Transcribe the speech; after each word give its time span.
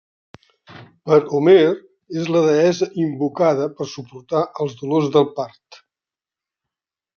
Per 1.09 1.19
Homer 1.39 1.57
és 2.21 2.31
la 2.37 2.41
deessa 2.47 2.89
invocada 3.05 3.69
per 3.81 3.89
suportar 3.93 4.43
els 4.67 4.77
dolors 4.83 5.15
del 5.19 5.31
part. 5.39 5.81